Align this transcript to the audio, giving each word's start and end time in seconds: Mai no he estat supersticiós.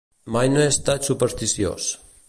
Mai 0.35 0.49
no 0.53 0.63
he 0.63 0.71
estat 0.71 1.11
supersticiós. 1.11 1.93